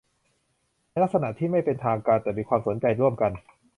[0.89, 3.31] ในลักษณะที่ไม่เป็นทางการแต่มีความสนใจร่วมกัน